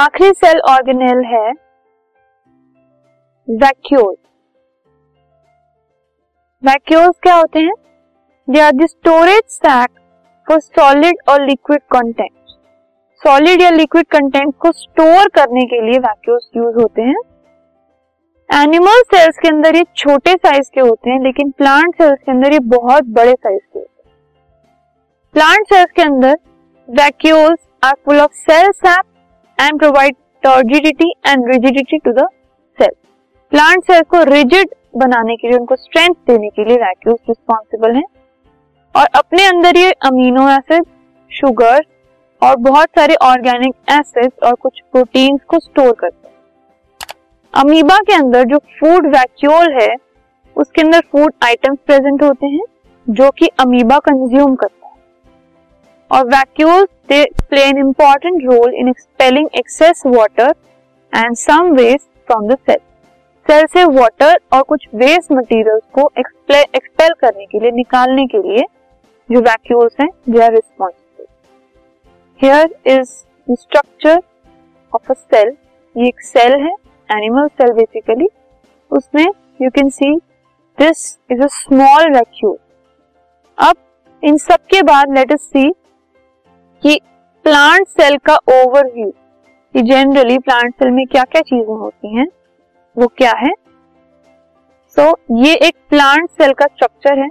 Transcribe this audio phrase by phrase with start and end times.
[0.00, 1.50] आखिरी cell organelle है
[3.48, 4.14] vacuole.
[6.62, 7.74] Vacuoles क्या होते हैं?
[8.48, 9.90] They are the storage sac
[10.46, 12.54] for solid और लिक्विड कंटेंट
[13.22, 17.20] सॉलिड या लिक्विड कंटेंट को स्टोर करने के लिए वैक्यूल्स यूज़ होते हैं।
[18.50, 22.52] एनिमल सेल्स के अंदर ये छोटे साइज़ के होते हैं, लेकिन प्लांट सेल्स के अंदर
[22.52, 24.12] ये बहुत बड़े साइज़ के होते हैं।
[25.34, 26.38] प्लांट सेल्स के अंदर
[26.88, 29.04] vacuoles are full of cell sap
[29.60, 32.26] and provide turgidity and rigidity to the
[32.78, 32.92] cell
[33.52, 38.04] plant cell को रिजिड बनाने के लिए, उनको स्ट्रेंथ देने के लिए वैक्यूल्स रिस्पॉन्सिबल हैं।
[38.94, 40.84] और अपने अंदर ये अमीनो एसिड
[41.30, 41.84] शुगर
[42.42, 46.34] और बहुत सारे ऑर्गेनिक एसिड और कुछ प्रोटीन्स को स्टोर करते हैं।
[47.54, 49.94] अमीबा के अंदर जो फ़ूड वैक्यूल है,
[50.56, 52.64] उसके अंदर फ़ूड आइटम्स प्रेजेंट होते हैं,
[53.06, 54.79] जो कि अमीबा कंज्यूम करते है।
[56.10, 60.54] और vacuoles they play an important role in expelling excess water
[61.12, 62.78] and some waste from the cell
[63.46, 68.64] cell से वाटर और कुछ वेस्ट मटेरियल्स को एक्सपेल करने के लिए, निकालने के लिए
[69.28, 71.26] जो वैक्यूल्स हैं they are responsible
[72.40, 73.10] here is
[73.54, 74.20] structure
[74.92, 75.52] of a cell
[75.96, 76.74] ये एक सेल है
[77.08, 78.28] एनिमल सेल बेसिकली
[78.90, 79.26] उसमें
[79.62, 80.14] you can see
[80.78, 82.56] this is a small vacuole
[83.58, 83.76] अब
[84.22, 85.70] इन सब के बाद लेट अस सी
[86.82, 87.00] कि
[87.44, 89.10] प्लांट सेल का ओवरव्यू
[89.74, 92.26] कि जनरली प्लांट सेल में क्या क्या चीज़ें होती हैं
[92.96, 93.52] वो क्या है?
[94.96, 97.28] सो so, ये एक प्लांट सेल का स्ट्रक्चर है।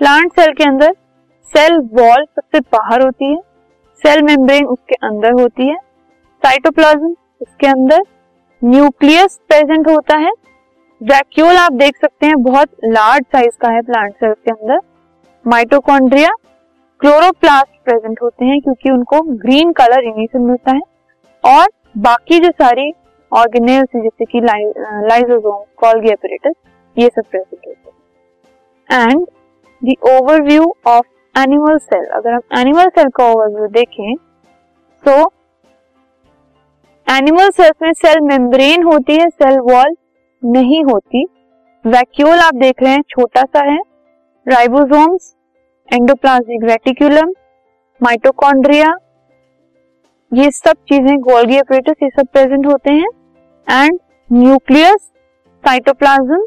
[0.00, 0.92] प्लांट सेल के अंदर
[1.52, 3.38] सेल वॉल सबसे बाहर होती है
[4.02, 5.76] सेल मेम्ब्रेन उसके अंदर होती है
[6.42, 8.02] साइटोप्लाज्म उसके अंदर
[8.62, 10.30] न्यूक्लियस प्रेजेंट होता है।
[11.00, 14.80] वैक्यूल आप देख सकते हैं बहुत लार्ज साइज़ का है प्लांट सेल के अंदर।
[15.44, 16.30] माइटोकॉन्ड्रिया
[17.00, 20.80] क्लोरोप्लास्ट प्रेजेंट होते हैं क्योंकि उनको ग्रीन कलर इन्हीं से मिलता है।
[21.44, 21.68] और
[21.98, 22.92] बाकी जो सारी
[23.32, 26.54] ऑर्गेनेल्स जैसे कि लाइजोसोम कॉल्गी अपरेटस
[26.96, 27.90] ये सब प्रेजेंट होते
[28.90, 29.26] हैं। And
[29.82, 34.14] the overview of animal cell अगर हम एनिमल सेल का ओवरव्यू देखें
[35.04, 35.16] तो
[37.06, 39.96] एनिमल सेल्स में सेल मेम्ब्रेन होती है सेल वॉल
[40.42, 41.24] नहीं होती।
[41.84, 43.78] वैक्यूल आप देख रहे हैं, छोटा सा है।
[44.46, 45.34] राइबोसोम्स
[45.90, 47.30] एंडोप्लाज्मिक रेटिकुलम
[48.00, 48.88] माइटोकॉन्ड्रिया
[50.32, 53.08] ये सब चीज़ें गोल्गी अपरेटस ये सब प्रेजेंट होते हैं।
[53.66, 55.00] And nucleus
[55.64, 56.38] cytoplasm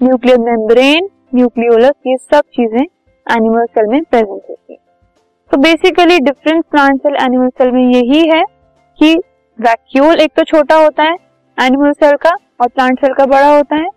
[0.00, 4.78] nuclear membrane nucleolus ये सब चीज़ें एनिमल सेल में प्रेजेंट होती है।
[5.50, 8.42] तो basically difference plant cell animal cell में यही है
[8.98, 9.14] कि
[9.58, 11.16] वैक्यूल एक तो छोटा होता है
[11.58, 13.88] एनिमल सेल का और प्लांट सेल का बड़ा होता है।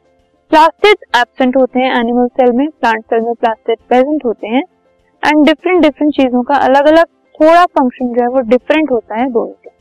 [0.52, 4.64] प्लास्टिड एबसेंट होते हैं एनिमल सेल में प्लांट सेल में प्लास्टिड प्रेजेंट होते हैं।
[5.26, 7.06] एंड डिफरेंट डिफरेंट चीज़ों का अलग अलग
[7.40, 9.74] थोड़ा फ़ंक्शन जो है वो डिफरेंट होता है दोनों के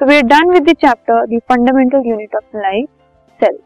[0.00, 2.88] So we are done with the chapter, the fundamental unit of life,
[3.40, 3.60] cell.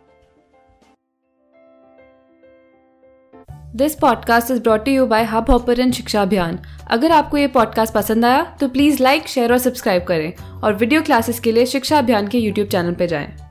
[3.76, 6.58] This podcast is brought you by Hubhopper शिक्षा अभियान
[6.90, 11.02] अगर आपको ये पॉडकास्ट पसंद आया तो प्लीज़ लाइक शेयर और सब्सक्राइब करें और वीडियो
[11.02, 13.47] क्लासेस के लिए शिक्षा अभियान के यूट्यूब चैनल पर जाएँ।